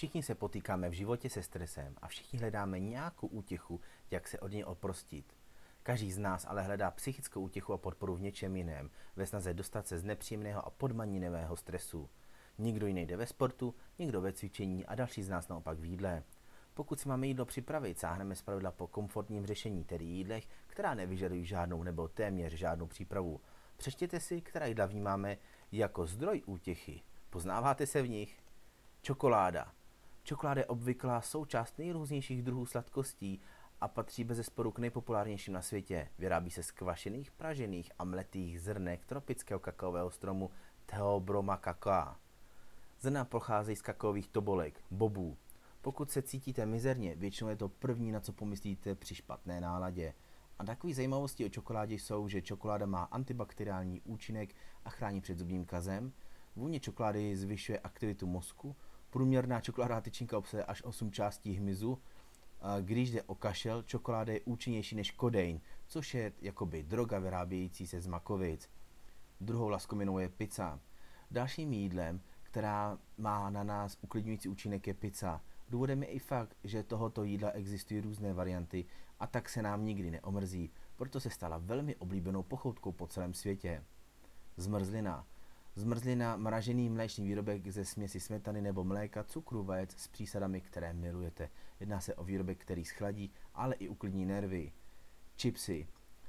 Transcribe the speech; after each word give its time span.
Všichni 0.00 0.22
se 0.22 0.34
potýkáme 0.34 0.88
v 0.88 0.92
životě 0.92 1.30
se 1.30 1.42
stresem 1.42 1.94
a 2.02 2.08
všichni 2.08 2.38
hledáme 2.38 2.80
nějakou 2.80 3.26
útěchu, 3.26 3.80
jak 4.10 4.28
se 4.28 4.38
od 4.38 4.52
něj 4.52 4.64
oprostit. 4.64 5.36
Každý 5.82 6.12
z 6.12 6.18
nás 6.18 6.46
ale 6.48 6.62
hledá 6.62 6.90
psychickou 6.90 7.40
útěchu 7.40 7.72
a 7.72 7.78
podporu 7.78 8.16
v 8.16 8.20
něčem 8.20 8.56
jiném, 8.56 8.90
ve 9.16 9.26
snaze 9.26 9.54
dostat 9.54 9.86
se 9.86 9.98
z 9.98 10.04
nepříjemného 10.04 10.66
a 10.66 10.70
podmaninného 10.70 11.56
stresu. 11.56 12.08
Nikdo 12.58 12.86
jiný 12.86 13.06
jde 13.06 13.16
ve 13.16 13.26
sportu, 13.26 13.74
nikdo 13.98 14.20
ve 14.20 14.32
cvičení 14.32 14.86
a 14.86 14.94
další 14.94 15.22
z 15.22 15.28
nás 15.28 15.48
naopak 15.48 15.78
v 15.78 15.84
jídle. 15.84 16.22
Pokud 16.74 17.00
si 17.00 17.08
máme 17.08 17.26
jídlo 17.26 17.44
připravit, 17.44 17.98
sáhneme 17.98 18.34
zpravidla 18.34 18.70
po 18.70 18.86
komfortním 18.86 19.46
řešení, 19.46 19.84
tedy 19.84 20.04
jídlech, 20.04 20.48
která 20.66 20.94
nevyžadují 20.94 21.44
žádnou 21.44 21.82
nebo 21.82 22.08
téměř 22.08 22.52
žádnou 22.52 22.86
přípravu. 22.86 23.40
Přečtěte 23.76 24.20
si, 24.20 24.40
která 24.40 24.66
jídla 24.66 24.86
vnímáme 24.86 25.36
jako 25.72 26.06
zdroj 26.06 26.42
útěchy. 26.46 27.02
Poznáváte 27.30 27.86
se 27.86 28.02
v 28.02 28.08
nich? 28.08 28.40
Čokoláda. 29.02 29.72
Čokoláda 30.22 30.60
je 30.60 30.66
obvyklá 30.66 31.20
součást 31.20 31.78
nejrůznějších 31.78 32.42
druhů 32.42 32.66
sladkostí 32.66 33.40
a 33.80 33.88
patří 33.88 34.24
bez 34.24 34.36
zesporu 34.36 34.72
k 34.72 34.78
nejpopulárnějším 34.78 35.54
na 35.54 35.62
světě. 35.62 36.08
Vyrábí 36.18 36.50
se 36.50 36.62
z 36.62 36.70
kvašených, 36.70 37.30
pražených 37.30 37.92
a 37.98 38.04
mletých 38.04 38.60
zrnek 38.60 39.06
tropického 39.06 39.60
kakaového 39.60 40.10
stromu 40.10 40.50
Theobroma 40.86 41.56
cacao. 41.64 42.14
Zrna 43.00 43.24
pocházejí 43.24 43.76
z 43.76 43.82
kakaových 43.82 44.28
tobolek, 44.28 44.84
bobů. 44.90 45.36
Pokud 45.82 46.10
se 46.10 46.22
cítíte 46.22 46.66
mizerně, 46.66 47.14
většinou 47.16 47.50
je 47.50 47.56
to 47.56 47.68
první, 47.68 48.12
na 48.12 48.20
co 48.20 48.32
pomyslíte 48.32 48.94
při 48.94 49.14
špatné 49.14 49.60
náladě. 49.60 50.14
A 50.58 50.64
takové 50.64 50.94
zajímavosti 50.94 51.44
o 51.44 51.48
čokoládě 51.48 51.94
jsou, 51.94 52.28
že 52.28 52.42
čokoláda 52.42 52.86
má 52.86 53.02
antibakteriální 53.02 54.00
účinek 54.00 54.54
a 54.84 54.90
chrání 54.90 55.20
před 55.20 55.38
zubním 55.38 55.64
kazem, 55.64 56.12
vůně 56.56 56.80
čokolády 56.80 57.36
zvyšuje 57.36 57.78
aktivitu 57.78 58.26
mozku, 58.26 58.76
průměrná 59.10 59.60
čokoládová 59.60 60.00
tyčinka 60.00 60.38
obsahuje 60.38 60.64
až 60.64 60.82
8 60.82 61.12
částí 61.12 61.52
hmyzu, 61.52 61.98
když 62.80 63.10
jde 63.10 63.22
o 63.22 63.34
kašel, 63.34 63.82
čokoláda 63.82 64.32
je 64.32 64.40
účinnější 64.44 64.96
než 64.96 65.10
kodein, 65.10 65.60
což 65.86 66.14
je 66.14 66.32
jakoby 66.40 66.82
droga 66.82 67.18
vyrábějící 67.18 67.86
se 67.86 68.00
z 68.00 68.06
makovic. 68.06 68.70
Druhou 69.40 69.68
laskominou 69.68 70.18
je 70.18 70.28
pizza. 70.28 70.80
Dalším 71.30 71.72
jídlem, 71.72 72.20
která 72.42 72.98
má 73.18 73.50
na 73.50 73.62
nás 73.62 73.98
uklidňující 74.00 74.48
účinek, 74.48 74.86
je 74.86 74.94
pizza. 74.94 75.40
Důvodem 75.68 76.02
je 76.02 76.08
i 76.08 76.18
fakt, 76.18 76.56
že 76.64 76.82
tohoto 76.82 77.24
jídla 77.24 77.50
existují 77.50 78.00
různé 78.00 78.34
varianty 78.34 78.84
a 79.20 79.26
tak 79.26 79.48
se 79.48 79.62
nám 79.62 79.84
nikdy 79.84 80.10
neomrzí, 80.10 80.70
proto 80.96 81.20
se 81.20 81.30
stala 81.30 81.58
velmi 81.58 81.96
oblíbenou 81.96 82.42
pochoutkou 82.42 82.92
po 82.92 83.06
celém 83.06 83.34
světě. 83.34 83.84
Zmrzlina. 84.56 85.26
Zmrzlina, 85.74 86.36
mražený 86.36 86.88
mléčný 86.88 87.26
výrobek 87.26 87.68
ze 87.68 87.84
směsi 87.84 88.20
smetany 88.20 88.60
nebo 88.60 88.84
mléka, 88.84 89.24
cukru, 89.24 89.64
vajec 89.64 89.92
s 89.96 90.08
přísadami, 90.08 90.60
které 90.60 90.92
milujete. 90.92 91.48
Jedná 91.80 92.00
se 92.00 92.14
o 92.14 92.24
výrobek, 92.24 92.58
který 92.58 92.84
schladí, 92.84 93.32
ale 93.54 93.74
i 93.74 93.88
uklidní 93.88 94.26
nervy. 94.26 94.72
Chipsy. 95.38 95.86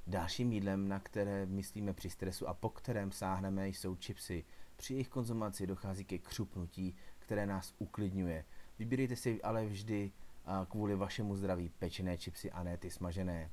Dalším 0.08 0.52
jídlem, 0.52 0.88
na 0.88 1.00
které 1.00 1.46
myslíme 1.46 1.94
při 1.94 2.10
stresu 2.10 2.48
a 2.48 2.54
po 2.54 2.70
kterém 2.70 3.12
sáhneme, 3.12 3.70
jsou 3.70 3.96
chipsy. 3.96 4.44
Při 4.76 4.94
jejich 4.94 5.10
konzumaci 5.10 5.68
dochází 5.68 6.06
ke 6.06 6.18
křupnutí, 6.18 6.96
které 7.20 7.46
nás 7.46 7.74
uklidňuje. 7.78 8.46
Vybírejte 8.80 9.16
si 9.16 9.42
ale 9.42 9.66
vždy 9.66 10.12
kvůli 10.70 10.96
vašemu 10.96 11.36
zdraví 11.36 11.70
pečené 11.70 12.18
chipsy 12.18 12.52
a 12.52 12.64
ne 12.64 12.78
ty 12.78 12.90
smažené. 12.90 13.52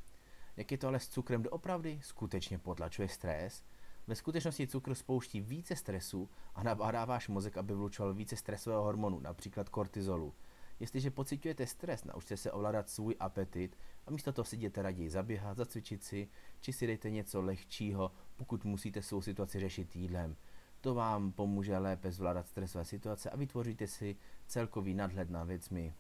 Jak 0.57 0.73
je 0.73 0.79
to 0.79 0.89
ale 0.89 1.01
s 1.01 1.09
cukrem 1.09 1.43
doopravdy? 1.43 2.01
Skutečně 2.03 2.59
potlačuje 2.59 3.09
stres? 3.09 3.63
Ve 4.09 4.15
skutečnosti 4.15 4.67
cukr 4.67 4.95
spouští 4.95 5.41
více 5.41 5.77
stresu 5.77 6.31
a 6.55 6.63
nabádá 6.63 7.05
váš 7.05 7.29
mozek, 7.29 7.57
aby 7.57 7.75
vlučoval 7.75 8.15
více 8.15 8.37
stresového 8.37 8.83
hormonu, 8.83 9.21
například 9.21 9.69
kortizolu. 9.69 10.35
Jestliže 10.81 11.11
pocitujete 11.11 11.67
stres, 11.67 12.05
naučte 12.05 12.37
se 12.37 12.53
ovládat 12.53 12.89
svůj 12.89 13.17
apetit 13.21 13.79
a 14.07 14.11
místo 14.11 14.33
toho 14.33 14.45
si 14.45 14.57
jděte 14.57 14.83
raději 14.83 15.11
zaběhat, 15.11 15.57
zacvičit 15.57 16.05
si, 16.05 16.29
či 16.61 16.73
si 16.73 16.87
dejte 16.87 17.11
něco 17.11 17.43
lehčího, 17.43 18.13
pokud 18.37 18.65
musíte 18.65 19.03
svou 19.03 19.23
situaci 19.23 19.61
řešit 19.61 19.97
jídlem. 19.97 20.37
To 20.81 20.95
vám 20.95 21.33
pomůže 21.33 21.79
lépe 21.79 22.13
zvládat 22.13 22.49
stresové 22.49 22.85
situace 22.85 23.31
a 23.31 23.37
vytvoříte 23.37 23.87
si 23.87 24.17
celkový 24.47 24.95
nadhled 24.95 25.31
na 25.31 25.45
věcmi, 25.45 25.95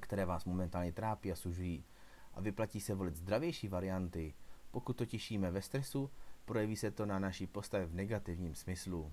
které 0.00 0.24
vás 0.24 0.44
momentálně 0.44 0.92
trápí 0.92 1.32
a 1.32 1.36
sužují. 1.36 1.84
A 2.34 2.40
vyplatí 2.40 2.80
se 2.80 2.94
volit 2.94 3.16
zdravější 3.16 3.68
varianty. 3.68 4.34
Pokud 4.70 4.96
to 4.96 5.06
těšíme 5.06 5.50
ve 5.50 5.62
stresu, 5.62 6.10
projeví 6.44 6.76
se 6.76 6.90
to 6.90 7.06
na 7.06 7.18
naší 7.18 7.46
postavě 7.46 7.86
v 7.86 7.94
negativním 7.94 8.54
smyslu. 8.54 9.12